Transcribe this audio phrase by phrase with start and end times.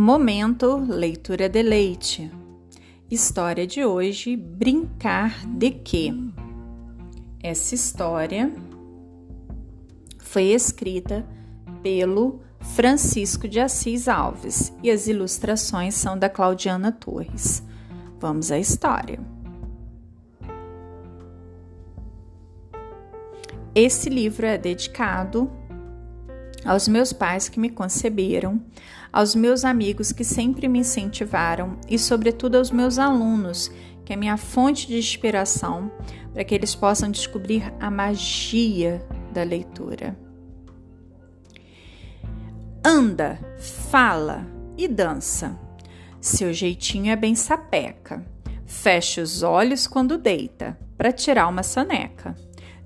[0.00, 2.30] Momento Leitura de Leite.
[3.10, 6.14] História de hoje: Brincar de quê?
[7.42, 8.48] Essa história
[10.20, 11.26] foi escrita
[11.82, 17.60] pelo Francisco de Assis Alves e as ilustrações são da Claudiana Torres.
[18.20, 19.18] Vamos à história.
[23.74, 25.50] Esse livro é dedicado
[26.64, 28.60] aos meus pais que me conceberam,
[29.12, 33.70] aos meus amigos que sempre me incentivaram e, sobretudo, aos meus alunos,
[34.04, 35.90] que é minha fonte de inspiração
[36.32, 40.16] para que eles possam descobrir a magia da leitura.
[42.84, 43.38] Anda,
[43.90, 44.46] fala
[44.76, 45.58] e dança.
[46.20, 48.24] Seu jeitinho é bem sapeca.
[48.64, 52.34] Fecha os olhos quando deita, para tirar uma soneca.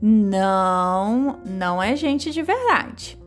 [0.00, 3.21] Não, não é gente de verdade.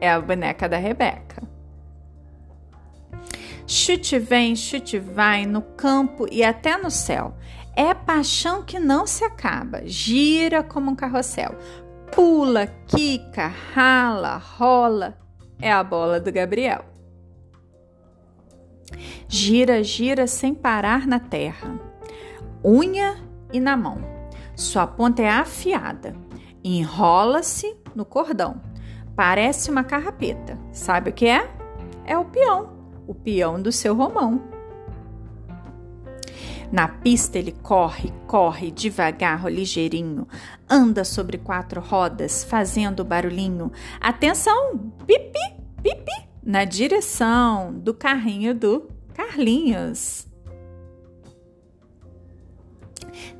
[0.00, 1.42] É a boneca da Rebeca.
[3.66, 7.36] Chute vem, chute vai no campo e até no céu.
[7.74, 11.54] É paixão que não se acaba, gira como um carrossel.
[12.12, 15.18] Pula, quica, rala, rola.
[15.60, 16.84] É a bola do Gabriel.
[19.28, 21.78] Gira, gira sem parar na terra.
[22.64, 23.16] Unha
[23.52, 23.98] e na mão.
[24.54, 26.14] Sua ponta é afiada.
[26.62, 28.60] Enrola-se no cordão
[29.16, 30.58] Parece uma carrapeta.
[30.70, 31.50] Sabe o que é?
[32.04, 32.70] É o peão,
[33.06, 34.40] o peão do seu romão.
[36.70, 40.26] Na pista ele corre, corre devagar, ligeirinho,
[40.68, 43.72] anda sobre quatro rodas, fazendo barulhinho.
[44.00, 45.38] Atenção, pipi,
[45.82, 50.28] pipi, na direção do carrinho do Carlinhos.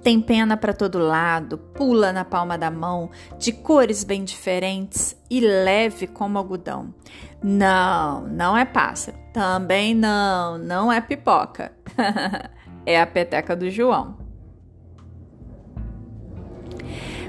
[0.06, 5.40] Tem pena para todo lado, pula na palma da mão, de cores bem diferentes e
[5.40, 6.94] leve como algodão.
[7.42, 9.18] Não, não é pássaro.
[9.32, 11.72] Também não, não é pipoca.
[12.86, 14.16] é a peteca do João.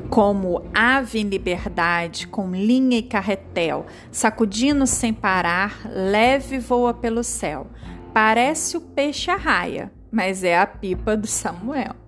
[0.07, 7.65] Como ave em liberdade, com linha e carretel, sacudindo sem parar, leve voa pelo céu.
[8.13, 12.05] Parece o peixe arraia, mas é a pipa do Samuel.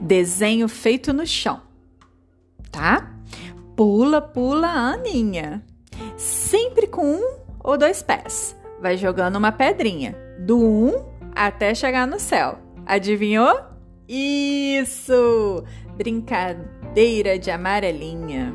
[0.00, 1.60] Desenho feito no chão,
[2.70, 3.14] tá?
[3.76, 5.64] Pula, pula Aninha.
[6.16, 8.56] Sempre com um ou dois pés.
[8.80, 11.04] Vai jogando uma pedrinha, do um
[11.34, 12.58] até chegar no céu.
[12.86, 13.60] Adivinhou?
[14.08, 15.64] Isso!
[15.96, 18.52] Brincadeira de amarelinha.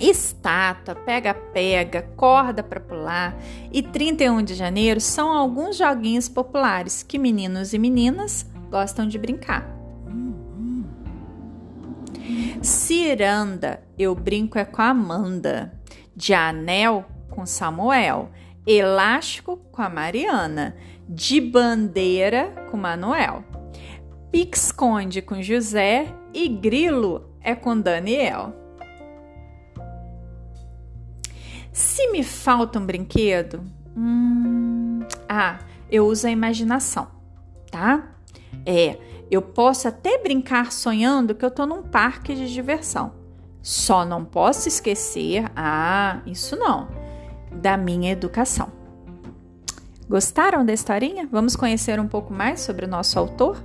[0.00, 3.36] Estátua, pega-pega, corda para pular
[3.70, 9.79] e 31 de janeiro são alguns joguinhos populares que meninos e meninas gostam de brincar.
[12.62, 15.72] Ciranda, eu brinco é com a Amanda.
[16.14, 18.30] De anel, com Samuel.
[18.66, 20.76] Elástico, com a Mariana.
[21.08, 23.42] De bandeira, com Manuel.
[24.30, 26.14] Pique-esconde com José.
[26.34, 28.52] E grilo é com Daniel.
[31.72, 33.64] Se me falta um brinquedo,
[33.96, 35.60] hum, ah,
[35.90, 37.08] eu uso a imaginação,
[37.70, 38.14] tá?
[38.66, 38.98] É,
[39.30, 43.12] eu posso até brincar sonhando que eu estou num parque de diversão.
[43.62, 46.88] Só não posso esquecer, ah, isso não,
[47.52, 48.72] da minha educação.
[50.08, 51.28] Gostaram da historinha?
[51.30, 53.62] Vamos conhecer um pouco mais sobre o nosso autor?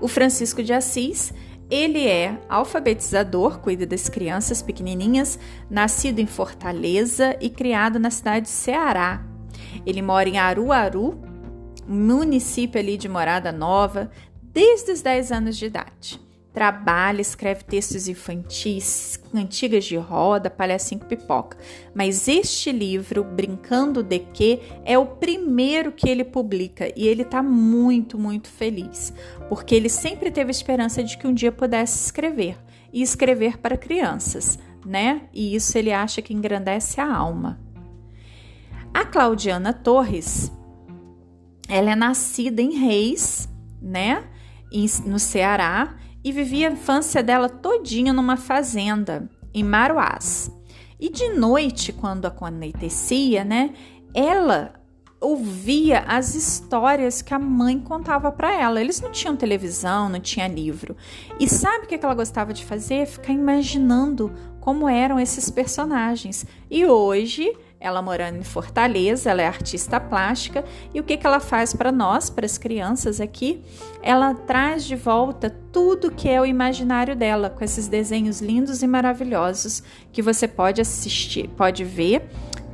[0.00, 1.32] O Francisco de Assis,
[1.70, 5.38] ele é alfabetizador, cuida das crianças pequenininhas,
[5.70, 9.24] nascido em Fortaleza e criado na cidade de Ceará.
[9.86, 11.18] Ele mora em Aruaru,
[11.86, 14.10] município ali de Morada Nova,
[14.42, 16.20] desde os 10 anos de idade.
[16.52, 21.58] Trabalha, escreve textos infantis, cantigas de roda, palhacinho pipoca.
[21.94, 27.42] Mas este livro, Brincando de Que, é o primeiro que ele publica e ele está
[27.42, 29.12] muito, muito feliz,
[29.50, 32.56] porque ele sempre teve a esperança de que um dia pudesse escrever
[32.90, 35.24] e escrever para crianças, né?
[35.34, 37.60] E isso ele acha que engrandece a alma.
[38.94, 40.50] A Claudiana Torres,
[41.68, 43.48] ela é nascida em Reis,
[43.80, 44.24] né?
[45.04, 50.50] no Ceará e vivia a infância dela todinha numa fazenda em Maruás.
[50.98, 53.72] E de noite, quando anoitecia, né,
[54.14, 54.74] ela
[55.20, 58.80] ouvia as histórias que a mãe contava para ela.
[58.80, 60.96] Eles não tinham televisão, não tinha livro.
[61.38, 63.06] E sabe o que ela gostava de fazer?
[63.06, 66.46] Ficar imaginando como eram esses personagens.
[66.70, 70.64] E hoje ela morando em Fortaleza, ela é artista plástica
[70.94, 73.62] e o que, que ela faz para nós, para as crianças aqui?
[74.02, 78.86] Ela traz de volta tudo que é o imaginário dela, com esses desenhos lindos e
[78.86, 79.82] maravilhosos
[80.12, 82.28] que você pode assistir, pode ver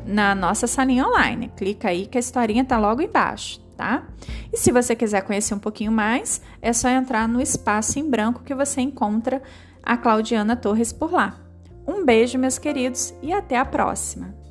[0.06, 1.50] na nossa salinha online.
[1.56, 4.04] Clica aí que a historinha tá logo embaixo, tá?
[4.52, 8.42] E se você quiser conhecer um pouquinho mais, é só entrar no espaço em branco
[8.44, 9.42] que você encontra
[9.82, 11.40] a Claudiana Torres por lá.
[11.86, 14.42] Um beijo, meus queridos, e até a próxima!